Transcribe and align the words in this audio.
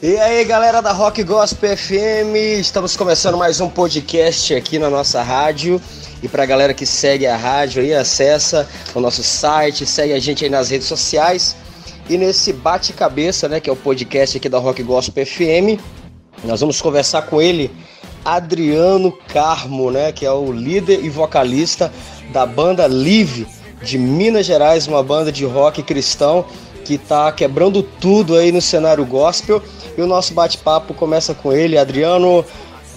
E 0.00 0.16
aí, 0.16 0.44
galera 0.44 0.80
da 0.80 0.92
Rock 0.92 1.24
Gospel 1.24 1.76
FM, 1.76 2.36
estamos 2.60 2.96
começando 2.96 3.36
mais 3.36 3.60
um 3.60 3.68
podcast 3.68 4.54
aqui 4.54 4.78
na 4.78 4.88
nossa 4.88 5.24
rádio. 5.24 5.82
E 6.22 6.28
para 6.28 6.44
a 6.44 6.46
galera 6.46 6.72
que 6.72 6.86
segue 6.86 7.26
a 7.26 7.36
rádio 7.36 7.82
aí, 7.82 7.92
acessa 7.92 8.68
o 8.94 9.00
nosso 9.00 9.24
site, 9.24 9.84
segue 9.84 10.12
a 10.12 10.20
gente 10.20 10.44
aí 10.44 10.50
nas 10.50 10.70
redes 10.70 10.86
sociais. 10.86 11.56
E 12.08 12.16
nesse 12.16 12.52
bate-cabeça, 12.52 13.48
né, 13.48 13.58
que 13.58 13.68
é 13.68 13.72
o 13.72 13.76
podcast 13.76 14.36
aqui 14.36 14.48
da 14.48 14.60
Rock 14.60 14.84
Gospel 14.84 15.26
FM, 15.26 15.82
nós 16.44 16.60
vamos 16.60 16.80
conversar 16.80 17.22
com 17.22 17.42
ele, 17.42 17.68
Adriano 18.24 19.10
Carmo, 19.32 19.90
né, 19.90 20.12
que 20.12 20.24
é 20.24 20.30
o 20.30 20.52
líder 20.52 21.04
e 21.04 21.10
vocalista 21.10 21.92
da 22.32 22.46
banda 22.46 22.86
Live 22.86 23.48
de 23.82 23.98
Minas 23.98 24.46
Gerais, 24.46 24.86
uma 24.86 25.02
banda 25.02 25.32
de 25.32 25.44
rock 25.44 25.82
cristão 25.82 26.44
que 26.88 26.94
está 26.94 27.30
quebrando 27.30 27.82
tudo 27.82 28.34
aí 28.34 28.50
no 28.50 28.62
cenário 28.62 29.04
gospel. 29.04 29.62
E 29.98 30.00
o 30.00 30.06
nosso 30.06 30.32
bate-papo 30.32 30.94
começa 30.94 31.34
com 31.34 31.52
ele, 31.52 31.76
Adriano. 31.76 32.44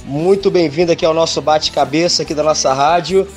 Muito 0.06 0.52
bem-vindo 0.52 0.92
aqui 0.92 1.04
ao 1.04 1.16
nosso 1.16 1.42
bate-cabeça 1.42 2.22
aqui 2.22 2.36
da 2.36 2.44
nossa 2.44 2.72
rádio. 2.76 3.28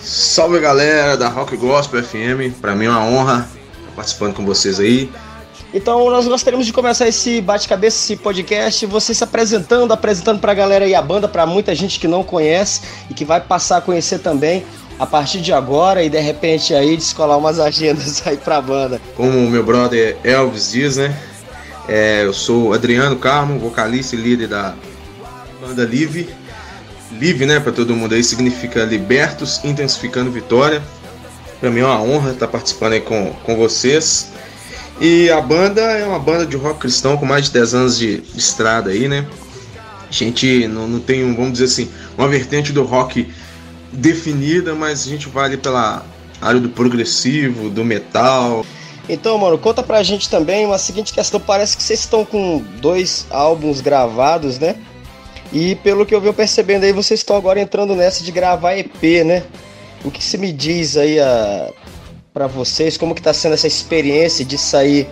Salve 0.00 0.60
galera 0.60 1.16
da 1.16 1.26
Rock 1.26 1.56
Gospel 1.56 2.04
FM, 2.04 2.54
para 2.60 2.72
mim 2.72 2.84
é 2.84 2.88
uma 2.88 3.04
honra 3.04 3.50
estar 3.80 3.96
participando 3.96 4.34
com 4.34 4.46
vocês 4.46 4.78
aí. 4.78 5.10
Então 5.74 6.08
nós 6.08 6.28
gostaríamos 6.28 6.64
de 6.64 6.72
começar 6.72 7.08
esse 7.08 7.40
bate-cabeça, 7.40 7.96
esse 7.96 8.14
podcast, 8.14 8.86
você 8.86 9.12
se 9.12 9.24
apresentando, 9.24 9.90
apresentando 9.90 10.38
para 10.38 10.52
a 10.52 10.54
galera 10.54 10.84
aí 10.84 10.94
a 10.94 11.02
banda, 11.02 11.26
para 11.26 11.44
muita 11.44 11.74
gente 11.74 11.98
que 11.98 12.06
não 12.06 12.22
conhece 12.22 12.82
e 13.10 13.14
que 13.14 13.24
vai 13.24 13.40
passar 13.40 13.78
a 13.78 13.80
conhecer 13.80 14.20
também 14.20 14.64
a 15.00 15.04
partir 15.04 15.40
de 15.40 15.52
agora 15.52 16.04
e 16.04 16.08
de 16.08 16.20
repente 16.20 16.72
aí 16.72 16.96
descolar 16.96 17.36
umas 17.36 17.58
agendas 17.58 18.22
aí 18.24 18.36
pra 18.36 18.60
banda. 18.60 19.00
Como 19.16 19.36
o 19.36 19.50
meu 19.50 19.64
brother 19.64 20.16
Elvis 20.22 20.70
diz, 20.70 20.96
né? 20.96 21.29
É, 21.88 22.24
eu 22.24 22.32
sou 22.32 22.72
Adriano 22.72 23.16
Carmo, 23.16 23.58
vocalista 23.58 24.14
e 24.14 24.18
líder 24.18 24.48
da 24.48 24.74
banda 25.60 25.84
Live. 25.84 26.28
Live, 27.12 27.46
né, 27.46 27.58
para 27.58 27.72
todo 27.72 27.94
mundo 27.94 28.14
aí, 28.14 28.22
significa 28.22 28.84
Libertos, 28.84 29.60
Intensificando 29.64 30.30
Vitória. 30.30 30.82
Para 31.60 31.70
mim 31.70 31.80
é 31.80 31.84
uma 31.84 32.00
honra 32.00 32.32
estar 32.32 32.48
participando 32.48 32.92
aí 32.94 33.00
com, 33.00 33.32
com 33.44 33.56
vocês. 33.56 34.28
E 35.00 35.30
a 35.30 35.40
banda 35.40 35.80
é 35.80 36.04
uma 36.04 36.18
banda 36.18 36.46
de 36.46 36.56
rock 36.56 36.80
cristão 36.80 37.16
com 37.16 37.26
mais 37.26 37.46
de 37.46 37.52
10 37.52 37.74
anos 37.74 37.98
de 37.98 38.22
estrada 38.36 38.90
aí, 38.90 39.08
né? 39.08 39.26
A 40.08 40.12
gente 40.12 40.66
não, 40.68 40.88
não 40.88 41.00
tem, 41.00 41.34
vamos 41.34 41.52
dizer 41.52 41.64
assim, 41.64 41.90
uma 42.18 42.28
vertente 42.28 42.72
do 42.72 42.82
rock 42.82 43.32
definida, 43.92 44.74
mas 44.74 45.06
a 45.06 45.08
gente 45.08 45.28
vai 45.28 45.46
ali 45.46 45.56
pela 45.56 46.04
área 46.40 46.60
do 46.60 46.68
progressivo, 46.68 47.70
do 47.70 47.84
metal. 47.84 48.64
Então, 49.08 49.36
mano, 49.38 49.58
conta 49.58 49.82
pra 49.82 50.02
gente 50.02 50.28
também 50.28 50.64
uma 50.66 50.78
seguinte 50.78 51.12
questão. 51.12 51.40
Parece 51.40 51.76
que 51.76 51.82
vocês 51.82 52.00
estão 52.00 52.24
com 52.24 52.58
dois 52.80 53.26
álbuns 53.30 53.80
gravados, 53.80 54.58
né? 54.58 54.76
E 55.52 55.74
pelo 55.76 56.06
que 56.06 56.14
eu 56.14 56.20
venho 56.20 56.32
percebendo 56.32 56.84
aí, 56.84 56.92
vocês 56.92 57.20
estão 57.20 57.36
agora 57.36 57.60
entrando 57.60 57.96
nessa 57.96 58.22
de 58.22 58.30
gravar 58.30 58.76
EP, 58.76 59.24
né? 59.24 59.42
O 60.04 60.10
que 60.10 60.22
se 60.22 60.38
me 60.38 60.52
diz 60.52 60.96
aí 60.96 61.18
a, 61.18 61.70
pra 62.32 62.46
vocês? 62.46 62.96
Como 62.96 63.14
que 63.14 63.22
tá 63.22 63.34
sendo 63.34 63.54
essa 63.54 63.66
experiência 63.66 64.44
de 64.44 64.56
sair 64.56 65.08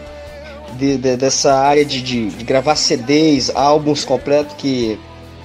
de, 0.77 0.97
de, 0.97 1.17
dessa 1.17 1.55
área 1.55 1.85
de, 1.85 2.01
de, 2.01 2.31
de 2.31 2.45
gravar 2.45 2.77
CDs, 2.77 3.51
álbuns 3.55 4.05
completos 4.05 4.55
que 4.57 4.99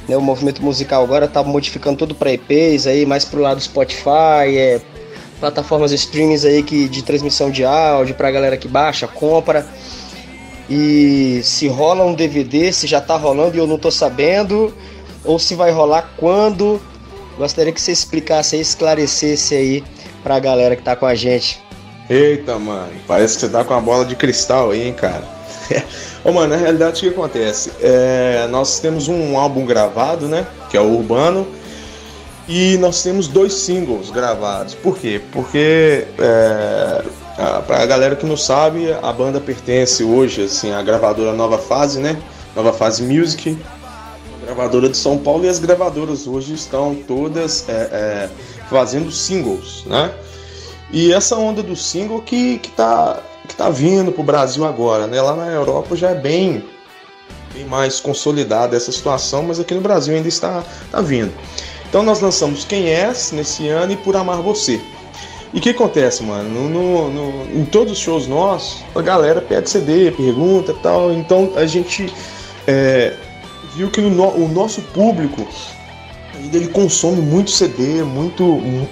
né, 0.08 0.16
o 0.16 0.21
movimento 0.21 0.61
musical 0.61 1.03
agora 1.03 1.27
tá 1.27 1.41
modificando 1.44 1.97
tudo 1.97 2.16
para 2.16 2.31
EPs 2.31 2.88
aí, 2.88 3.05
mais 3.05 3.25
pro 3.25 3.41
lado 3.41 3.58
do 3.58 3.64
Spotify, 3.64 4.55
é, 4.55 4.81
plataformas 5.44 5.91
streamings 5.91 6.45
aí 6.45 6.63
que, 6.63 6.88
de 6.88 7.03
transmissão 7.03 7.52
de 7.52 7.66
áudio 7.66 8.16
pra 8.16 8.31
galera 8.31 8.55
que 8.55 8.66
baixa, 8.66 9.05
compra. 9.09 9.66
E 10.69 11.41
se 11.44 11.67
rola 11.67 12.05
um 12.05 12.13
DVD, 12.13 12.72
se 12.72 12.88
já 12.88 13.02
tá 13.02 13.17
rolando 13.17 13.58
e 13.58 13.59
eu 13.59 13.67
não 13.67 13.77
tô 13.77 13.91
sabendo, 13.91 14.73
ou 15.26 15.37
se 15.37 15.54
vai 15.54 15.70
rolar 15.70 16.14
quando. 16.15 16.81
Gostaria 17.37 17.73
que 17.73 17.81
você 17.81 17.92
explicasse 17.92 18.55
aí, 18.55 18.61
esclarecesse 18.61 19.54
aí 19.54 19.83
pra 20.23 20.39
galera 20.39 20.77
que 20.77 20.81
tá 20.81 20.95
com 20.95 21.05
a 21.05 21.14
gente. 21.14 21.61
Eita, 22.10 22.58
mano, 22.58 22.93
parece 23.05 23.36
que 23.36 23.42
você 23.42 23.49
tá 23.49 23.65
com 23.65 23.73
a 23.73 23.81
bola 23.81 24.05
de 24.05 24.15
cristal 24.15 24.71
aí, 24.71 24.87
hein, 24.87 24.93
cara. 24.93 25.27
Ô, 26.23 26.31
mano, 26.31 26.55
na 26.55 26.55
realidade 26.55 26.99
o 26.99 27.10
que 27.11 27.20
acontece? 27.20 27.70
É, 27.81 28.48
nós 28.49 28.80
temos 28.80 29.10
um 29.10 29.37
álbum 29.37 29.65
gravado, 29.65 30.25
né? 30.30 30.48
Que 30.70 30.77
é 30.77 30.80
o 30.80 30.89
Urbano. 30.89 31.45
E 32.48 32.77
nós 32.77 33.02
temos 33.02 33.27
dois 33.27 33.54
singles 33.54 34.09
gravados. 34.09 34.73
Por 34.76 34.98
quê? 34.98 35.21
Porque 35.31 36.05
é, 36.20 37.04
para 37.65 37.83
a 37.83 37.86
galera 37.86 38.15
que 38.15 38.26
não 38.26 38.36
sabe, 38.36 38.92
a 39.02 39.14
banda 39.14 39.39
pertence 39.39 40.04
hoje 40.04 40.43
assim 40.43 40.71
à 40.71 40.81
gravadora 40.81 41.33
Nova 41.33 41.58
Fase, 41.58 41.99
né? 41.99 42.21
Nova 42.55 42.73
Fase 42.73 43.02
Music, 43.02 43.58
gravadora 44.45 44.89
de 44.89 44.98
São 44.98 45.17
Paulo 45.17 45.45
e 45.45 45.49
as 45.49 45.58
gravadoras 45.58 46.27
hoje 46.27 46.54
estão 46.54 46.95
todas 47.08 47.67
é, 47.70 47.71
é, 47.71 48.30
fazendo 48.70 49.11
singles, 49.11 49.83
né? 49.86 50.14
E 50.92 51.14
essa 51.14 51.37
onda 51.37 51.64
do 51.64 51.75
single 51.75 52.21
que, 52.21 52.60
que 52.60 52.70
tá 52.71 53.20
que 53.48 53.54
está 53.54 53.70
vindo 53.70 54.11
para 54.11 54.21
o 54.21 54.23
Brasil 54.23 54.65
agora. 54.65 55.08
Né? 55.08 55.21
Lá 55.21 55.36
na 55.36 55.48
Europa 55.48 55.95
já 55.95 56.11
é 56.11 56.15
bem, 56.15 56.64
bem 57.54 57.65
mais 57.65 57.99
consolidada 57.99 58.75
essa 58.75 58.92
situação, 58.92 59.43
mas 59.43 59.60
aqui 59.60 59.73
no 59.73 59.81
Brasil 59.81 60.15
ainda 60.15 60.27
está, 60.27 60.64
está 60.86 61.02
vindo. 61.02 61.33
Então 61.93 62.02
nós 62.02 62.21
lançamos 62.21 62.65
Quem 62.65 62.89
És 62.89 63.31
nesse 63.31 63.67
ano 63.67 63.93
e 63.93 63.95
Por 63.95 64.15
Amar 64.15 64.42
Você. 64.42 64.81
E 65.54 65.59
o 65.59 65.61
que 65.61 65.70
acontece, 65.70 66.23
mano? 66.23 66.49
No, 66.49 66.67
no, 66.67 67.11
no, 67.11 67.59
em 67.61 67.65
todos 67.65 67.93
os 67.93 67.99
shows 67.99 68.26
nossos, 68.26 68.83
a 68.95 69.02
galera 69.04 69.39
pede 69.39 69.70
CD, 69.70 70.09
pergunta 70.09 70.71
e 70.71 70.76
tal. 70.81 71.14
Então 71.14 71.54
a 71.55 71.67
gente 71.67 72.11
é, 72.65 73.14
viu 73.76 73.92
que 73.92 74.02
no, 74.02 74.27
o 74.30 74.48
nosso 74.48 74.81
público 74.81 75.48
ele 76.52 76.67
consome 76.70 77.21
muito 77.21 77.52
CD, 77.52 78.02
muito, 78.02 78.43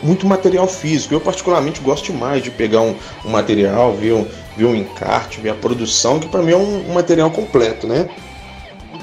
muito 0.04 0.28
material 0.28 0.68
físico. 0.68 1.16
Eu 1.16 1.22
particularmente 1.22 1.82
gosto 1.82 2.12
demais 2.12 2.44
de 2.44 2.52
pegar 2.52 2.82
um, 2.82 2.94
um 3.26 3.32
material, 3.32 3.96
ver 3.96 4.28
ver 4.56 4.66
um 4.66 4.76
encarte, 4.76 5.42
ver 5.42 5.50
a 5.50 5.56
produção, 5.56 6.20
que 6.20 6.28
para 6.28 6.44
mim 6.44 6.52
é 6.52 6.58
um, 6.58 6.92
um, 6.92 6.94
material 6.94 7.32
completo, 7.32 7.88
né? 7.88 8.08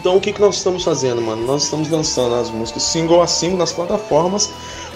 Então 0.08 0.16
o 0.16 0.22
que, 0.22 0.32
que 0.32 0.40
nós 0.40 0.56
estamos 0.56 0.84
fazendo, 0.84 1.20
mano? 1.20 1.44
Nós 1.44 1.64
estamos 1.64 1.90
lançando 1.90 2.34
as 2.34 2.50
músicas 2.50 2.82
single 2.82 3.20
a 3.20 3.26
single 3.26 3.58
nas 3.58 3.72
plataformas, 3.72 4.48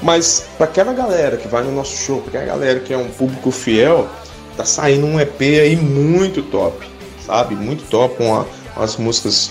mas 0.03 0.47
para 0.57 0.65
aquela 0.65 0.95
galera 0.95 1.37
que 1.37 1.47
vai 1.47 1.63
no 1.63 1.71
nosso 1.71 1.95
show, 1.95 2.23
para 2.23 2.41
aquela 2.41 2.47
galera 2.47 2.81
que 2.81 2.95
é 2.95 2.97
um 2.97 3.11
público 3.11 3.51
fiel, 3.51 4.09
tá 4.57 4.65
saindo 4.65 5.05
um 5.05 5.21
EP 5.21 5.39
aí 5.39 5.77
muito 5.77 6.43
top, 6.45 6.89
sabe? 7.27 7.55
Muito 7.55 7.85
top, 7.91 8.17
com 8.17 8.43
umas 8.75 8.97
músicas 8.97 9.51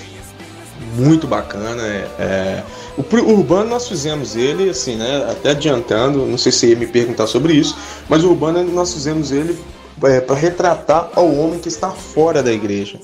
muito 0.96 1.28
bacana. 1.28 1.84
É, 1.84 2.08
é... 2.18 2.64
O, 2.98 3.04
o 3.04 3.38
Urbano 3.38 3.70
nós 3.70 3.88
fizemos 3.88 4.36
ele, 4.36 4.68
assim, 4.68 4.96
né? 4.96 5.28
Até 5.30 5.52
adiantando, 5.52 6.26
não 6.26 6.40
sei 6.40 6.52
se 6.52 6.70
ia 6.70 6.76
me 6.76 6.88
perguntar 6.88 7.28
sobre 7.28 7.54
isso, 7.54 7.78
mas 8.10 8.24
o 8.24 8.30
Urbano 8.30 8.64
nós 8.64 8.92
fizemos 8.96 9.32
ele 9.32 9.56
é, 10.06 10.20
para 10.22 10.36
retratar 10.36 11.12
ao 11.16 11.32
homem 11.32 11.60
que 11.60 11.68
está 11.68 11.92
fora 11.92 12.42
da 12.42 12.52
igreja. 12.52 13.00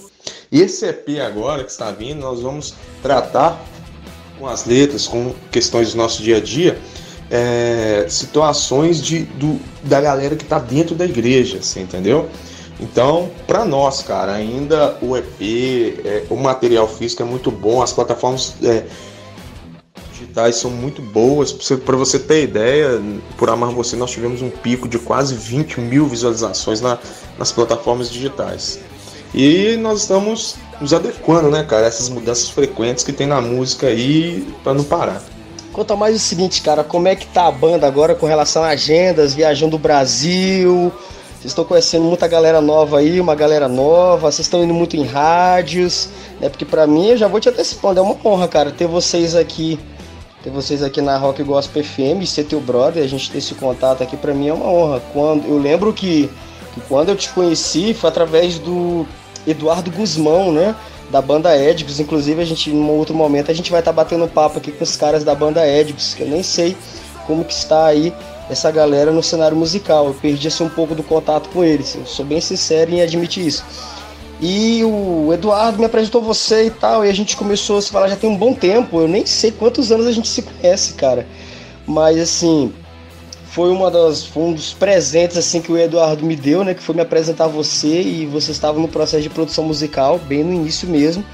Esse 0.52 0.86
EP 0.86 1.20
agora 1.26 1.64
que 1.64 1.72
está 1.72 1.92
vindo, 1.92 2.22
nós 2.22 2.42
vamos 2.42 2.74
tratar 3.02 3.62
com 4.40 4.48
as 4.48 4.66
letras, 4.66 5.08
com 5.08 5.34
questões 5.52 5.92
do 5.92 5.98
nosso 5.98 6.22
dia 6.22 6.38
a 6.38 6.40
dia, 6.40 6.80
é, 7.30 8.06
situações 8.08 9.04
de, 9.04 9.24
do, 9.24 9.60
da 9.84 10.00
galera 10.00 10.36
que 10.36 10.44
está 10.44 10.60
dentro 10.60 10.96
da 10.96 11.06
igreja, 11.06 11.62
você 11.62 11.82
entendeu? 11.82 12.30
Então, 12.80 13.30
para 13.48 13.66
nós, 13.66 14.04
cara, 14.04 14.34
ainda 14.34 14.98
o 15.02 15.18
EP, 15.18 15.42
é, 16.06 16.24
o 16.30 16.38
material 16.38 16.88
físico 16.88 17.24
é 17.24 17.26
muito 17.26 17.52
bom, 17.52 17.82
as 17.82 17.92
plataformas 17.92 18.56
é, 18.64 18.86
digitais 20.14 20.56
são 20.58 20.70
muito 20.70 21.02
boas. 21.02 21.52
Para 21.52 21.98
você 21.98 22.20
ter 22.20 22.44
ideia, 22.44 23.02
por 23.36 23.50
Amar 23.50 23.72
Você 23.72 23.96
nós 23.96 24.12
tivemos 24.12 24.42
um 24.42 24.50
pico 24.50 24.88
de 24.88 25.00
quase 25.00 25.36
20 25.36 25.82
mil 25.82 26.08
visualizações 26.08 26.80
na, 26.80 27.00
nas 27.38 27.52
plataformas 27.52 28.10
digitais. 28.10 28.80
E 29.40 29.78
nós 29.78 30.02
estamos 30.02 30.56
nos 30.82 30.92
adequando, 30.96 31.52
né, 31.52 31.64
cara, 31.64 31.86
essas 31.86 32.10
mudanças 32.10 32.50
frequentes 32.50 33.04
que 33.04 33.14
tem 33.14 33.28
na 33.28 33.40
música 33.40 33.86
aí 33.86 34.52
para 34.64 34.74
não 34.74 34.84
parar. 34.84 35.22
Conta 35.72 35.96
mais 35.96 36.16
o 36.16 36.20
seguinte, 36.20 36.60
cara, 36.64 36.84
como 36.84 37.08
é 37.08 37.16
que 37.16 37.28
tá 37.28 37.46
a 37.46 37.52
banda 37.52 37.86
agora 37.86 38.16
com 38.16 38.26
relação 38.26 38.64
a 38.64 38.70
agendas, 38.70 39.36
viajando 39.36 39.76
o 39.76 39.80
Brasil? 39.80 40.92
Vocês 41.34 41.52
estão 41.52 41.64
conhecendo 41.64 42.06
muita 42.06 42.28
galera 42.28 42.60
nova 42.60 42.98
aí, 42.98 43.22
uma 43.22 43.36
galera 43.36 43.68
nova, 43.68 44.32
vocês 44.32 44.48
estão 44.48 44.64
indo 44.64 44.74
muito 44.74 44.98
em 44.98 45.04
rádios, 45.04 46.10
né? 46.42 46.50
Porque 46.50 46.66
para 46.66 46.88
mim, 46.88 47.10
eu 47.10 47.18
já 47.18 47.28
vou 47.28 47.40
te 47.40 47.48
antecipando, 47.48 48.00
é 48.00 48.02
uma 48.02 48.18
honra, 48.26 48.48
cara, 48.48 48.72
ter 48.72 48.88
vocês 48.88 49.36
aqui 49.36 49.80
ter 50.44 50.50
vocês 50.50 50.82
aqui 50.82 51.00
na 51.00 51.16
Rock 51.16 51.44
Gospel 51.44 51.84
FM, 51.84 52.26
ser 52.26 52.46
teu 52.46 52.60
brother, 52.60 53.04
a 53.04 53.08
gente 53.08 53.30
ter 53.30 53.38
esse 53.38 53.54
contato 53.54 54.02
aqui 54.02 54.18
para 54.18 54.34
mim 54.34 54.48
é 54.48 54.54
uma 54.54 54.66
honra. 54.66 55.00
Quando 55.14 55.46
eu 55.46 55.60
lembro 55.60 55.94
que, 55.94 56.28
que, 56.74 56.82
quando 56.88 57.10
eu 57.10 57.16
te 57.16 57.30
conheci 57.30 57.94
foi 57.94 58.10
através 58.10 58.58
do 58.58 59.06
Eduardo 59.48 59.90
Guzmão, 59.92 60.52
né? 60.52 60.76
Da 61.10 61.22
banda 61.22 61.58
Edicos, 61.58 62.00
inclusive 62.00 62.42
a 62.42 62.46
gente 62.46 62.70
em 62.70 62.76
um 62.76 62.92
outro 62.92 63.16
momento 63.16 63.50
a 63.50 63.54
gente 63.54 63.72
vai 63.72 63.80
estar 63.80 63.94
tá 63.94 63.96
batendo 63.96 64.28
papo 64.28 64.58
aqui 64.58 64.72
com 64.74 64.84
os 64.84 64.98
caras 64.98 65.24
da 65.24 65.34
banda 65.34 65.66
Edicos, 65.66 66.14
que 66.14 66.24
eu 66.24 66.28
nem 66.28 66.44
sei 66.44 66.76
como 67.26 67.46
que 67.46 67.54
está 67.54 67.86
aí 67.86 68.14
essa 68.50 68.70
galera 68.72 69.12
no 69.12 69.24
cenário 69.24 69.56
musical. 69.56 70.08
Eu 70.08 70.14
perdi 70.14 70.48
assim, 70.48 70.64
um 70.64 70.70
pouco 70.70 70.94
do 70.94 71.04
contato 71.04 71.50
com 71.50 71.64
eles. 71.64 71.96
Eu 71.96 72.06
sou 72.06 72.26
bem 72.26 72.42
sincero 72.42 72.92
em 72.92 73.02
admitir 73.02 73.46
isso. 73.46 73.64
E 74.40 74.84
o 74.84 75.34
Eduardo 75.34 75.80
me 75.80 75.86
apresentou 75.86 76.22
você 76.22 76.66
e 76.66 76.70
tal, 76.70 77.04
e 77.04 77.10
a 77.10 77.14
gente 77.14 77.36
começou 77.36 77.78
a 77.78 77.82
se 77.82 77.90
falar 77.90 78.08
já 78.08 78.16
tem 78.16 78.30
um 78.30 78.38
bom 78.38 78.54
tempo. 78.54 79.02
Eu 79.02 79.08
nem 79.08 79.26
sei 79.26 79.52
quantos 79.52 79.92
anos 79.92 80.06
a 80.06 80.12
gente 80.12 80.28
se 80.28 80.44
conhece, 80.44 80.94
cara. 80.94 81.28
Mas 81.86 82.20
assim, 82.20 82.72
foi 83.58 83.72
uma 83.72 83.90
das 83.90 84.24
foi 84.24 84.44
um 84.44 84.54
dos 84.54 84.72
presentes 84.72 85.36
assim 85.36 85.60
que 85.60 85.72
o 85.72 85.78
Eduardo 85.80 86.24
me 86.24 86.36
deu, 86.36 86.64
né, 86.64 86.76
que 86.76 86.84
foi 86.84 86.94
me 86.94 87.02
apresentar 87.02 87.48
você 87.48 88.04
e 88.04 88.24
você 88.28 88.52
estava 88.52 88.80
no 88.80 88.88
processo 88.88 89.24
de 89.24 89.32
produção 89.32 89.64
musical, 89.64 90.20
bem 90.20 90.44
no 90.44 90.54
início 90.54 90.88
mesmo 90.88 91.26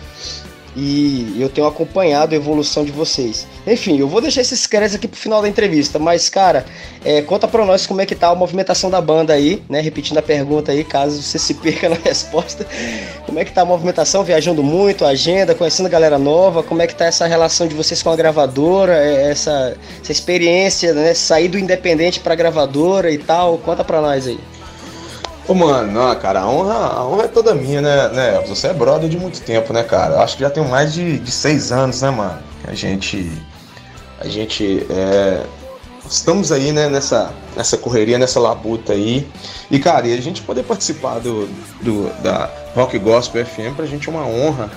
e 0.75 1.35
eu 1.39 1.49
tenho 1.49 1.67
acompanhado 1.67 2.33
a 2.33 2.37
evolução 2.37 2.83
de 2.83 2.91
vocês. 2.91 3.47
Enfim, 3.65 3.99
eu 3.99 4.07
vou 4.07 4.21
deixar 4.21 4.41
esses 4.41 4.65
créditos 4.65 4.95
aqui 4.95 5.07
pro 5.07 5.19
final 5.19 5.41
da 5.41 5.47
entrevista, 5.47 5.99
mas 5.99 6.29
cara, 6.29 6.65
é, 7.03 7.21
conta 7.21 7.47
pra 7.47 7.65
nós 7.65 7.85
como 7.85 8.01
é 8.01 8.05
que 8.05 8.15
tá 8.15 8.29
a 8.29 8.35
movimentação 8.35 8.89
da 8.89 8.99
banda 8.99 9.33
aí, 9.33 9.61
né? 9.69 9.81
Repetindo 9.81 10.17
a 10.17 10.21
pergunta 10.21 10.71
aí, 10.71 10.83
caso 10.83 11.21
você 11.21 11.37
se 11.37 11.53
perca 11.61 11.89
na 11.89 11.95
resposta. 11.95 12.65
Como 13.25 13.39
é 13.39 13.45
que 13.45 13.51
tá 13.51 13.61
a 13.61 13.65
movimentação? 13.65 14.23
Viajando 14.23 14.63
muito, 14.63 15.05
agenda, 15.05 15.55
conhecendo 15.55 15.89
galera 15.89 16.17
nova, 16.17 16.63
como 16.63 16.81
é 16.81 16.87
que 16.87 16.95
tá 16.95 17.05
essa 17.05 17.27
relação 17.27 17.67
de 17.67 17.75
vocês 17.75 18.01
com 18.01 18.09
a 18.09 18.15
gravadora, 18.15 18.95
é, 18.95 19.31
essa, 19.31 19.77
essa 20.01 20.11
experiência, 20.11 20.93
né? 20.93 21.13
Sair 21.13 21.47
do 21.47 21.59
independente 21.59 22.19
pra 22.19 22.35
gravadora 22.35 23.11
e 23.11 23.17
tal, 23.17 23.57
conta 23.59 23.83
pra 23.83 24.01
nós 24.01 24.27
aí. 24.27 24.39
Ô, 25.45 25.53
mano, 25.53 25.91
não, 25.91 26.15
cara, 26.15 26.41
a 26.41 26.49
honra, 26.49 26.73
a 26.73 27.05
honra 27.05 27.23
é 27.25 27.27
toda 27.27 27.53
minha, 27.53 27.81
né, 27.81 28.07
né? 28.09 28.43
Você 28.47 28.67
é 28.67 28.73
brother 28.73 29.09
de 29.09 29.17
muito 29.17 29.41
tempo, 29.41 29.73
né, 29.73 29.83
cara? 29.83 30.15
Eu 30.15 30.21
acho 30.21 30.37
que 30.37 30.43
já 30.43 30.49
tem 30.49 30.65
mais 30.65 30.93
de, 30.93 31.19
de 31.19 31.31
seis 31.31 31.71
anos, 31.71 32.01
né, 32.01 32.09
mano? 32.09 32.39
A 32.65 32.73
gente. 32.73 33.29
A 34.19 34.27
gente. 34.27 34.85
É, 34.89 35.43
estamos 36.09 36.49
aí, 36.49 36.71
né, 36.71 36.87
nessa, 36.87 37.33
nessa 37.57 37.77
correria, 37.77 38.17
nessa 38.17 38.39
labuta 38.39 38.93
aí. 38.93 39.27
E, 39.69 39.79
cara, 39.79 40.07
e 40.07 40.17
a 40.17 40.21
gente 40.21 40.41
poder 40.41 40.63
participar 40.63 41.19
do, 41.19 41.47
do, 41.81 42.09
da 42.21 42.49
Rock 42.73 42.97
Gospel 42.97 43.45
FM 43.45 43.75
pra 43.75 43.85
gente 43.85 44.07
é 44.07 44.11
uma 44.11 44.25
honra. 44.25 44.71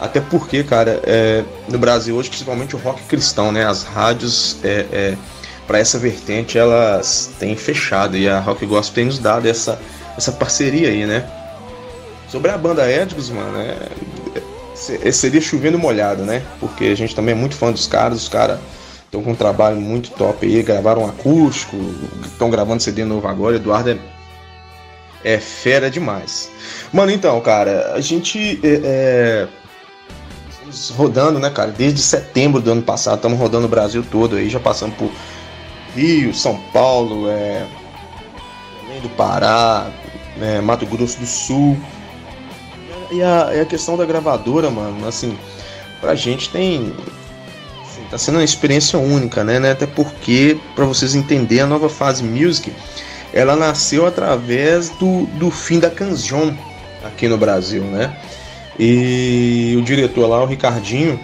Até 0.00 0.20
porque, 0.20 0.64
cara, 0.64 1.00
é, 1.04 1.44
no 1.68 1.78
Brasil 1.78 2.16
hoje, 2.16 2.28
principalmente 2.28 2.74
o 2.74 2.78
rock 2.78 3.02
cristão, 3.04 3.52
né? 3.52 3.64
As 3.64 3.84
rádios. 3.84 4.56
É, 4.64 4.86
é, 4.90 5.16
para 5.68 5.78
essa 5.78 5.98
vertente 5.98 6.56
elas 6.56 7.30
têm 7.38 7.54
fechado 7.54 8.16
e 8.16 8.26
a 8.26 8.40
Rock 8.40 8.64
Gospel 8.64 8.94
tem 8.94 9.04
nos 9.04 9.18
dado 9.18 9.46
essa, 9.46 9.78
essa 10.18 10.32
parceria 10.32 10.88
aí, 10.88 11.06
né? 11.06 11.24
Sobre 12.28 12.50
a 12.50 12.58
banda 12.58 12.90
Edgos, 12.90 13.30
mano, 13.30 13.58
é, 13.58 13.88
é, 15.02 15.12
seria 15.12 15.40
chovendo 15.40 15.78
molhado, 15.78 16.24
né? 16.24 16.42
Porque 16.60 16.86
a 16.86 16.94
gente 16.94 17.14
também 17.14 17.32
é 17.32 17.38
muito 17.38 17.54
fã 17.54 17.72
dos 17.72 17.86
caras, 17.86 18.22
os 18.22 18.28
caras 18.28 18.58
estão 19.04 19.22
com 19.22 19.30
um 19.30 19.34
trabalho 19.34 19.80
muito 19.80 20.10
top 20.10 20.44
aí, 20.44 20.62
gravaram 20.62 21.02
um 21.02 21.08
acústico, 21.08 21.76
estão 22.26 22.50
gravando 22.50 22.82
CD 22.82 23.04
novo 23.04 23.26
agora, 23.26 23.56
Eduardo 23.56 23.90
é, 23.90 23.98
é 25.24 25.38
fera 25.38 25.88
demais. 25.90 26.50
Mano, 26.92 27.12
então, 27.12 27.40
cara, 27.40 27.92
a 27.94 28.00
gente 28.00 28.60
é, 28.62 28.80
é, 28.84 29.48
rodando, 30.96 31.38
né, 31.38 31.48
cara, 31.48 31.70
desde 31.70 32.02
setembro 32.02 32.60
do 32.60 32.72
ano 32.72 32.82
passado, 32.82 33.16
estamos 33.16 33.38
rodando 33.38 33.66
o 33.66 33.70
Brasil 33.70 34.04
todo 34.10 34.36
aí, 34.36 34.50
já 34.50 34.60
passando 34.60 34.94
por 34.96 35.10
Rio, 35.94 36.34
São 36.34 36.58
Paulo, 36.72 37.30
é, 37.30 37.64
do 39.00 39.08
Pará, 39.10 39.90
é, 40.40 40.60
Mato 40.60 40.86
Grosso 40.86 41.18
do 41.18 41.26
Sul. 41.26 41.78
E 43.10 43.22
a, 43.22 43.52
e 43.54 43.60
a 43.60 43.64
questão 43.64 43.96
da 43.96 44.04
gravadora, 44.04 44.70
mano, 44.70 45.06
assim, 45.06 45.36
pra 46.00 46.14
gente 46.14 46.50
tem. 46.50 46.92
Assim, 47.82 48.02
tá 48.10 48.18
sendo 48.18 48.36
uma 48.36 48.44
experiência 48.44 48.98
única, 48.98 49.42
né? 49.44 49.58
né? 49.58 49.72
Até 49.72 49.86
porque, 49.86 50.58
para 50.74 50.84
vocês 50.84 51.14
entenderem, 51.14 51.64
a 51.64 51.66
nova 51.66 51.88
fase 51.88 52.22
music 52.22 52.72
ela 53.32 53.54
nasceu 53.54 54.06
através 54.06 54.90
do, 54.90 55.26
do 55.38 55.50
fim 55.50 55.78
da 55.78 55.90
canção 55.90 56.56
aqui 57.04 57.28
no 57.28 57.36
Brasil, 57.36 57.82
né? 57.82 58.16
E 58.78 59.76
o 59.78 59.82
diretor 59.82 60.26
lá, 60.26 60.42
o 60.42 60.46
Ricardinho, 60.46 61.18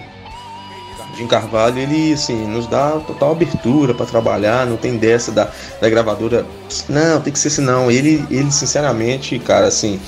Jim 1.16 1.26
Carvalho, 1.26 1.78
ele 1.78 2.12
assim, 2.12 2.46
nos 2.46 2.66
dá 2.66 2.93
total 3.06 3.32
abertura 3.32 3.94
para 3.94 4.06
trabalhar, 4.06 4.66
não 4.66 4.76
tem 4.76 4.96
dessa 4.96 5.31
da, 5.31 5.50
da 5.81 5.88
gravadora, 5.88 6.46
não, 6.88 7.20
tem 7.20 7.32
que 7.32 7.38
ser 7.38 7.49
assim, 7.49 7.62
não. 7.62 7.90
Ele, 7.90 8.25
ele 8.31 8.50
sinceramente, 8.50 9.38
cara, 9.38 9.66
assim, 9.66 10.00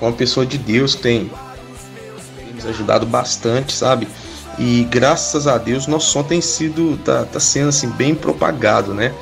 é 0.00 0.04
uma 0.04 0.12
pessoa 0.12 0.44
de 0.44 0.58
Deus 0.58 0.94
que 0.94 1.02
tem, 1.02 1.30
tem 2.36 2.54
nos 2.54 2.66
ajudado 2.66 3.06
bastante, 3.06 3.72
sabe? 3.72 4.06
E 4.58 4.86
graças 4.90 5.46
a 5.46 5.56
Deus 5.56 5.86
nosso 5.86 6.10
som 6.10 6.22
tem 6.22 6.40
sido, 6.40 6.98
tá, 7.04 7.24
tá 7.24 7.40
sendo 7.40 7.68
assim, 7.68 7.88
bem 7.90 8.14
propagado, 8.14 8.92
né? 8.92 9.14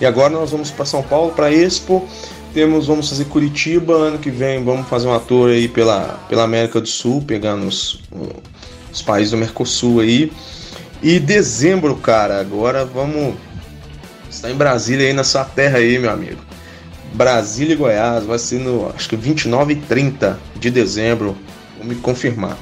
E 0.00 0.06
agora 0.06 0.30
nós 0.30 0.50
vamos 0.50 0.70
para 0.70 0.86
São 0.86 1.02
Paulo, 1.02 1.32
para 1.32 1.52
Expo, 1.52 2.08
temos, 2.54 2.86
vamos 2.86 3.08
fazer 3.08 3.26
Curitiba, 3.26 3.92
ano 3.94 4.18
que 4.18 4.30
vem 4.30 4.64
vamos 4.64 4.88
fazer 4.88 5.06
uma 5.06 5.20
tour 5.20 5.50
aí 5.50 5.68
pela, 5.68 6.18
pela 6.28 6.42
América 6.44 6.80
do 6.80 6.88
Sul, 6.88 7.22
pegando 7.26 7.66
os, 7.66 8.00
os 8.92 9.02
países 9.02 9.30
do 9.30 9.36
Mercosul 9.36 10.00
aí. 10.00 10.32
E 11.02 11.18
dezembro, 11.18 11.96
cara, 11.96 12.38
agora 12.38 12.84
vamos. 12.84 13.34
Está 14.28 14.50
em 14.50 14.54
Brasília 14.54 15.06
aí 15.06 15.14
na 15.14 15.24
sua 15.24 15.44
terra 15.44 15.78
aí, 15.78 15.98
meu 15.98 16.10
amigo. 16.10 16.40
Brasília 17.14 17.72
e 17.72 17.76
Goiás, 17.76 18.24
vai 18.24 18.38
ser 18.38 18.60
no 18.60 18.92
acho 18.94 19.08
que 19.08 19.16
29 19.16 19.72
e 19.72 19.76
30 19.76 20.38
de 20.56 20.70
dezembro. 20.70 21.36
Vou 21.78 21.86
me 21.86 21.94
confirmar. 21.94 22.56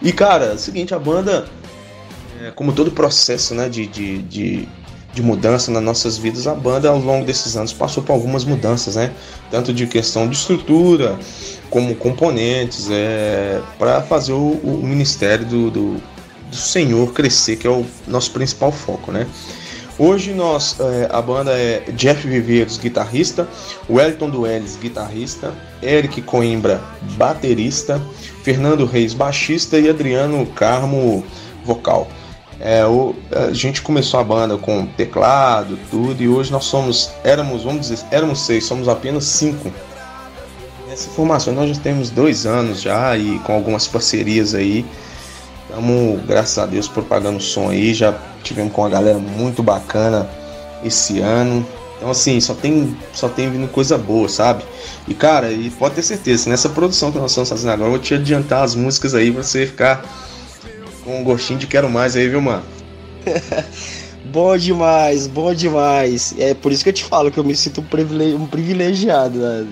E 0.00 0.12
cara, 0.12 0.46
é 0.46 0.52
o 0.54 0.58
seguinte, 0.58 0.94
a 0.94 0.98
banda, 1.00 1.46
é, 2.40 2.52
como 2.52 2.72
todo 2.72 2.92
processo 2.92 3.54
né, 3.54 3.68
de, 3.68 3.86
de, 3.88 4.22
de, 4.22 4.68
de, 5.12 5.22
mudança 5.22 5.72
nas 5.72 5.82
nossas 5.82 6.16
vidas, 6.16 6.46
a 6.46 6.54
banda 6.54 6.88
ao 6.88 6.98
longo 6.98 7.26
desses 7.26 7.56
anos 7.56 7.72
passou 7.72 8.04
por 8.04 8.12
algumas 8.12 8.44
mudanças, 8.44 8.94
né? 8.94 9.12
Tanto 9.50 9.74
de 9.74 9.86
questão 9.88 10.28
de 10.28 10.36
estrutura, 10.36 11.18
como 11.68 11.94
componentes, 11.96 12.88
é, 12.88 13.60
para 13.78 14.00
fazer 14.00 14.32
o, 14.32 14.52
o 14.62 14.80
ministério 14.82 15.44
do, 15.44 15.70
do 15.70 16.02
do 16.50 16.56
Senhor 16.56 17.12
crescer, 17.12 17.56
que 17.56 17.66
é 17.66 17.70
o 17.70 17.86
nosso 18.06 18.32
principal 18.32 18.72
foco, 18.72 19.12
né? 19.12 19.26
Hoje 19.98 20.32
nós, 20.32 20.76
é, 20.80 21.08
a 21.12 21.20
banda 21.20 21.52
é 21.52 21.84
Jeff 21.92 22.26
Viveiros, 22.26 22.78
guitarrista, 22.78 23.46
Wellington 23.88 24.30
Duelles, 24.30 24.78
guitarrista, 24.80 25.52
Eric 25.82 26.22
Coimbra, 26.22 26.80
baterista, 27.18 28.00
Fernando 28.42 28.86
Reis, 28.86 29.12
baixista 29.12 29.78
e 29.78 29.90
Adriano 29.90 30.46
Carmo, 30.46 31.22
vocal. 31.64 32.08
É, 32.58 32.84
o, 32.86 33.14
a 33.30 33.52
gente 33.52 33.82
começou 33.82 34.20
a 34.20 34.24
banda 34.24 34.56
com 34.56 34.86
teclado, 34.86 35.78
tudo, 35.90 36.22
e 36.22 36.28
hoje 36.28 36.50
nós 36.50 36.64
somos, 36.64 37.10
éramos, 37.22 37.64
vamos 37.64 37.88
dizer, 37.88 38.04
éramos 38.10 38.40
seis, 38.46 38.64
somos 38.64 38.88
apenas 38.88 39.24
cinco. 39.24 39.70
Nessa 40.88 41.10
formação 41.10 41.52
nós 41.54 41.76
já 41.76 41.82
temos 41.82 42.08
dois 42.08 42.46
anos 42.46 42.80
já 42.80 43.16
e 43.16 43.38
com 43.40 43.52
algumas 43.52 43.86
parcerias 43.86 44.54
aí 44.54 44.84
Estamos, 45.70 46.20
graças 46.26 46.58
a 46.58 46.66
Deus, 46.66 46.88
propagando 46.88 47.40
som 47.40 47.70
aí. 47.70 47.94
Já 47.94 48.18
tivemos 48.42 48.72
com 48.72 48.82
uma 48.82 48.90
galera 48.90 49.18
muito 49.18 49.62
bacana 49.62 50.28
esse 50.84 51.20
ano. 51.20 51.64
Então, 51.96 52.10
assim, 52.10 52.40
só 52.40 52.54
tem, 52.54 52.96
só 53.12 53.28
tem 53.28 53.48
vindo 53.48 53.68
coisa 53.68 53.96
boa, 53.96 54.28
sabe? 54.28 54.64
E, 55.06 55.14
cara, 55.14 55.52
e 55.52 55.70
pode 55.70 55.94
ter 55.94 56.02
certeza, 56.02 56.50
nessa 56.50 56.68
produção 56.68 57.12
que 57.12 57.18
nós 57.18 57.30
estamos 57.30 57.48
fazendo 57.48 57.70
agora, 57.70 57.88
eu 57.88 57.92
vou 57.92 58.00
te 58.00 58.14
adiantar 58.14 58.64
as 58.64 58.74
músicas 58.74 59.14
aí 59.14 59.30
pra 59.30 59.42
você 59.42 59.66
ficar 59.66 60.04
com 61.04 61.20
um 61.20 61.24
gostinho 61.24 61.58
de 61.58 61.66
quero 61.66 61.88
mais 61.88 62.16
aí, 62.16 62.28
viu, 62.28 62.40
mano? 62.40 62.64
bom 64.24 64.56
demais, 64.56 65.26
bom 65.26 65.54
demais. 65.54 66.34
É 66.38 66.52
por 66.52 66.72
isso 66.72 66.82
que 66.82 66.88
eu 66.88 66.94
te 66.94 67.04
falo 67.04 67.30
que 67.30 67.38
eu 67.38 67.44
me 67.44 67.54
sinto 67.54 67.80
um 67.80 68.46
privilegiado. 68.46 69.38
Né? 69.38 69.66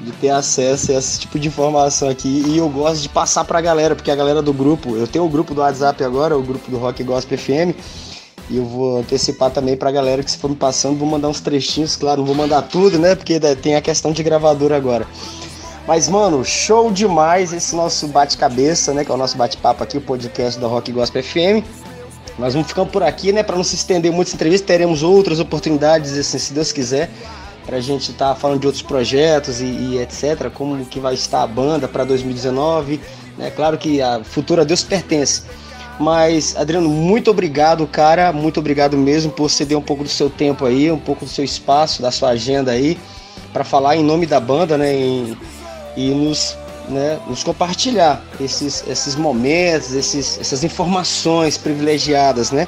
De 0.00 0.12
ter 0.12 0.30
acesso 0.30 0.92
a 0.92 0.96
esse 0.96 1.20
tipo 1.20 1.38
de 1.38 1.48
informação 1.48 2.08
aqui 2.08 2.42
e 2.46 2.58
eu 2.58 2.68
gosto 2.68 3.02
de 3.02 3.08
passar 3.08 3.44
pra 3.44 3.60
galera, 3.60 3.94
porque 3.94 4.10
a 4.10 4.16
galera 4.16 4.42
do 4.42 4.52
grupo, 4.52 4.96
eu 4.96 5.06
tenho 5.06 5.24
o 5.24 5.28
grupo 5.28 5.54
do 5.54 5.60
WhatsApp 5.60 6.02
agora, 6.02 6.36
o 6.36 6.42
grupo 6.42 6.70
do 6.70 6.76
Rock 6.76 7.02
Gospel 7.02 7.38
FM, 7.38 7.74
e 8.50 8.56
eu 8.56 8.64
vou 8.64 8.98
antecipar 8.98 9.50
também 9.50 9.76
pra 9.76 9.90
galera 9.90 10.22
que 10.22 10.30
se 10.30 10.36
for 10.36 10.50
me 10.50 10.56
passando, 10.56 10.98
vou 10.98 11.08
mandar 11.08 11.28
uns 11.28 11.40
trechinhos, 11.40 11.96
claro, 11.96 12.18
não 12.18 12.26
vou 12.26 12.34
mandar 12.34 12.62
tudo, 12.62 12.98
né, 12.98 13.14
porque 13.14 13.40
tem 13.40 13.76
a 13.76 13.80
questão 13.80 14.12
de 14.12 14.22
gravadora 14.22 14.76
agora. 14.76 15.06
Mas, 15.86 16.08
mano, 16.08 16.44
show 16.44 16.90
demais 16.90 17.52
esse 17.52 17.76
nosso 17.76 18.08
bate-cabeça, 18.08 18.92
né, 18.92 19.04
que 19.04 19.10
é 19.10 19.14
o 19.14 19.18
nosso 19.18 19.36
bate-papo 19.36 19.82
aqui, 19.84 19.96
o 19.96 20.00
podcast 20.00 20.60
da 20.60 20.66
Rock 20.66 20.90
Gospel 20.92 21.22
FM. 21.22 21.64
Nós 22.38 22.52
vamos 22.52 22.68
ficando 22.68 22.90
por 22.90 23.02
aqui, 23.02 23.32
né, 23.32 23.42
para 23.42 23.56
não 23.56 23.64
se 23.64 23.76
estender 23.76 24.10
muito 24.10 24.28
essa 24.28 24.36
entrevista, 24.36 24.66
teremos 24.66 25.02
outras 25.02 25.40
oportunidades, 25.40 26.18
assim, 26.18 26.38
se 26.38 26.52
Deus 26.52 26.72
quiser 26.72 27.10
para 27.64 27.76
a 27.78 27.80
gente 27.80 28.10
estar 28.10 28.30
tá 28.30 28.34
falando 28.34 28.60
de 28.60 28.66
outros 28.66 28.82
projetos 28.82 29.60
e, 29.60 29.64
e, 29.64 29.98
etc, 29.98 30.50
como 30.52 30.84
que 30.84 31.00
vai 31.00 31.14
estar 31.14 31.42
a 31.42 31.46
banda 31.46 31.88
para 31.88 32.04
2019. 32.04 33.00
É 33.38 33.42
né? 33.42 33.50
claro 33.50 33.78
que 33.78 34.00
a 34.00 34.22
futura 34.22 34.64
Deus 34.64 34.82
pertence. 34.82 35.42
Mas, 35.98 36.56
Adriano, 36.56 36.88
muito 36.88 37.30
obrigado, 37.30 37.86
cara. 37.86 38.32
Muito 38.32 38.58
obrigado 38.58 38.96
mesmo 38.96 39.30
por 39.30 39.48
ceder 39.48 39.78
um 39.78 39.82
pouco 39.82 40.02
do 40.02 40.08
seu 40.08 40.28
tempo 40.28 40.66
aí, 40.66 40.90
um 40.90 40.98
pouco 40.98 41.24
do 41.24 41.30
seu 41.30 41.44
espaço, 41.44 42.02
da 42.02 42.10
sua 42.10 42.30
agenda 42.30 42.72
aí, 42.72 42.98
para 43.52 43.62
falar 43.62 43.96
em 43.96 44.02
nome 44.02 44.26
da 44.26 44.40
banda, 44.40 44.76
né? 44.76 44.94
E, 44.94 45.36
e 45.96 46.10
nos, 46.10 46.56
né, 46.88 47.20
nos 47.28 47.44
compartilhar 47.44 48.20
esses, 48.40 48.84
esses 48.88 49.14
momentos, 49.14 49.92
esses, 49.92 50.38
essas 50.40 50.64
informações 50.64 51.56
privilegiadas, 51.56 52.50
né? 52.50 52.66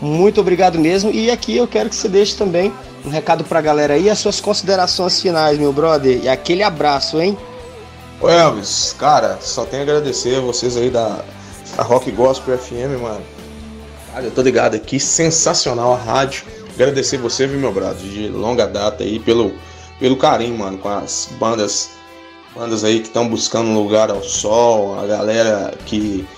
Muito 0.00 0.40
obrigado 0.40 0.78
mesmo. 0.78 1.10
E 1.10 1.30
aqui 1.30 1.56
eu 1.56 1.66
quero 1.66 1.88
que 1.88 1.96
você 1.96 2.08
deixe 2.08 2.36
também 2.36 2.72
um 3.04 3.10
recado 3.10 3.44
pra 3.44 3.60
galera 3.60 3.94
aí, 3.94 4.10
as 4.10 4.18
suas 4.18 4.40
considerações 4.40 5.20
finais, 5.20 5.58
meu 5.58 5.72
brother. 5.72 6.20
E 6.22 6.28
aquele 6.28 6.62
abraço, 6.62 7.20
hein? 7.20 7.36
Ô 8.20 8.28
Elvis, 8.28 8.94
cara, 8.98 9.38
só 9.40 9.64
tenho 9.64 9.82
a 9.82 9.84
agradecer 9.84 10.36
a 10.36 10.40
vocês 10.40 10.76
aí 10.76 10.90
da, 10.90 11.20
da 11.76 11.82
Rock 11.82 12.10
Gospel 12.10 12.58
FM, 12.58 13.00
mano. 13.00 13.22
Cara, 14.12 14.24
eu 14.24 14.30
tô 14.30 14.42
ligado 14.42 14.74
aqui, 14.74 14.98
sensacional 14.98 15.94
a 15.94 15.96
rádio. 15.96 16.44
Agradecer 16.74 17.18
você, 17.18 17.46
viu, 17.46 17.58
meu 17.58 17.72
brother, 17.72 17.96
de 17.96 18.28
longa 18.28 18.66
data 18.66 19.04
aí, 19.04 19.18
pelo, 19.20 19.52
pelo 20.00 20.16
carinho, 20.16 20.58
mano, 20.58 20.78
com 20.78 20.88
as 20.88 21.28
bandas, 21.38 21.90
bandas 22.54 22.82
aí 22.82 23.00
que 23.00 23.06
estão 23.06 23.28
buscando 23.28 23.68
um 23.68 23.74
lugar 23.74 24.10
ao 24.10 24.22
sol, 24.22 24.98
a 24.98 25.06
galera 25.06 25.74
que, 25.86 26.26
que 26.26 26.37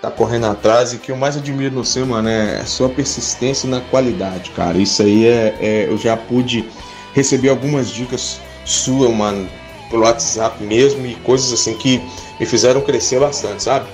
tá 0.00 0.10
correndo 0.10 0.46
atrás 0.46 0.92
e 0.92 0.98
que 0.98 1.12
eu 1.12 1.16
mais 1.16 1.36
admiro 1.36 1.74
no 1.74 1.84
seu, 1.84 2.06
mano, 2.06 2.28
é 2.28 2.60
a 2.60 2.66
sua 2.66 2.88
persistência 2.88 3.68
na 3.68 3.80
qualidade, 3.80 4.50
cara. 4.50 4.78
Isso 4.78 5.02
aí 5.02 5.26
é, 5.26 5.56
é 5.60 5.86
eu 5.88 5.98
já 5.98 6.16
pude 6.16 6.68
receber 7.12 7.50
algumas 7.50 7.90
dicas 7.90 8.40
suas, 8.64 9.10
mano, 9.10 9.48
pelo 9.90 10.02
WhatsApp 10.02 10.62
mesmo 10.62 11.06
e 11.06 11.14
coisas 11.16 11.52
assim 11.52 11.74
que 11.74 12.00
me 12.38 12.46
fizeram 12.46 12.80
crescer 12.80 13.20
bastante, 13.20 13.62
sabe? 13.62 13.86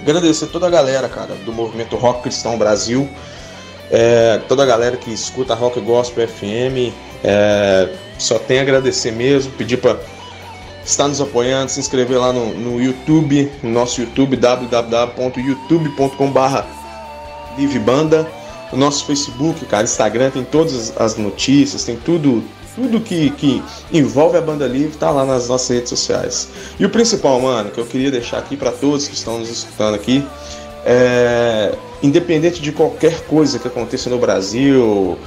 Agradecer 0.00 0.46
toda 0.46 0.66
a 0.66 0.70
galera, 0.70 1.08
cara, 1.08 1.34
do 1.44 1.52
movimento 1.52 1.96
Rock 1.96 2.22
Cristão 2.22 2.58
Brasil, 2.58 3.08
é, 3.90 4.40
toda 4.48 4.62
a 4.62 4.66
galera 4.66 4.96
que 4.96 5.12
escuta 5.12 5.54
Rock 5.54 5.80
Gospel 5.80 6.26
FM, 6.28 6.92
é, 7.24 7.88
só 8.18 8.38
tem 8.38 8.58
a 8.58 8.62
agradecer 8.62 9.12
mesmo, 9.12 9.52
pedir 9.52 9.78
para 9.78 9.98
estar 10.84 11.08
nos 11.08 11.20
apoiando, 11.20 11.70
se 11.70 11.80
inscrever 11.80 12.18
lá 12.18 12.32
no, 12.32 12.54
no 12.54 12.80
YouTube, 12.82 13.52
no 13.62 13.70
nosso 13.70 14.00
YouTube, 14.00 14.36
www.youtube.com.br 14.36 16.62
Livebanda, 17.56 18.28
o 18.72 18.76
nosso 18.76 19.04
Facebook, 19.04 19.64
cara, 19.66 19.84
Instagram, 19.84 20.30
tem 20.30 20.42
todas 20.44 20.98
as 20.98 21.16
notícias, 21.16 21.84
tem 21.84 21.96
tudo, 21.96 22.42
tudo 22.74 22.98
que, 23.00 23.30
que 23.30 23.62
envolve 23.92 24.38
a 24.38 24.40
banda 24.40 24.66
livre 24.66 24.96
tá 24.96 25.10
lá 25.10 25.26
nas 25.26 25.48
nossas 25.48 25.68
redes 25.68 25.90
sociais. 25.90 26.48
E 26.78 26.86
o 26.86 26.90
principal, 26.90 27.38
mano, 27.40 27.70
que 27.70 27.78
eu 27.78 27.86
queria 27.86 28.10
deixar 28.10 28.38
aqui 28.38 28.56
para 28.56 28.72
todos 28.72 29.06
que 29.06 29.14
estão 29.14 29.38
nos 29.38 29.50
escutando 29.50 29.94
aqui, 29.94 30.26
é, 30.84 31.74
independente 32.02 32.60
de 32.60 32.72
qualquer 32.72 33.20
coisa 33.26 33.58
que 33.58 33.68
aconteça 33.68 34.08
no 34.08 34.18
Brasil, 34.18 35.18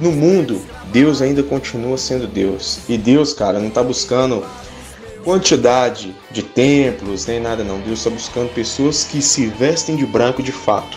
no 0.00 0.12
mundo, 0.12 0.60
Deus 0.92 1.22
ainda 1.22 1.42
continua 1.42 1.96
sendo 1.96 2.26
Deus. 2.26 2.80
E 2.88 2.98
Deus, 2.98 3.32
cara, 3.32 3.58
não 3.58 3.70
tá 3.70 3.82
buscando 3.82 4.44
quantidade 5.26 6.14
de 6.30 6.40
templos 6.40 7.26
nem 7.26 7.40
nada 7.40 7.64
não. 7.64 7.80
Deus 7.80 7.98
está 7.98 8.10
buscando 8.10 8.48
pessoas 8.54 9.02
que 9.02 9.20
se 9.20 9.48
vestem 9.48 9.96
de 9.96 10.06
branco 10.06 10.40
de 10.40 10.52
fato. 10.52 10.96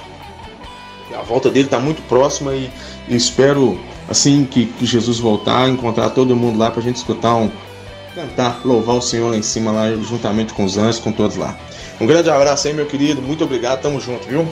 A 1.17 1.23
volta 1.23 1.49
dele 1.49 1.65
está 1.65 1.79
muito 1.79 1.99
próxima 2.03 2.53
e 2.53 2.69
espero 3.09 3.79
assim 4.07 4.45
que, 4.45 4.67
que 4.67 4.85
Jesus 4.85 5.17
voltar, 5.17 5.67
encontrar 5.67 6.11
todo 6.11 6.35
mundo 6.35 6.59
lá 6.59 6.69
para 6.69 6.79
a 6.79 6.83
gente 6.83 6.97
escutar 6.97 7.35
um 7.35 7.49
cantar, 8.13 8.61
louvar 8.63 8.97
o 8.97 9.01
Senhor 9.01 9.31
lá 9.31 9.35
em 9.35 9.41
cima, 9.41 9.71
lá 9.71 9.91
juntamente 9.95 10.53
com 10.53 10.63
os 10.63 10.77
anjos, 10.77 10.99
com 10.99 11.11
todos 11.11 11.35
lá. 11.35 11.57
Um 11.99 12.05
grande 12.05 12.29
abraço 12.29 12.67
aí, 12.67 12.73
meu 12.73 12.85
querido. 12.85 13.23
Muito 13.23 13.43
obrigado. 13.43 13.81
Tamo 13.81 13.99
junto, 13.99 14.27
viu? 14.27 14.47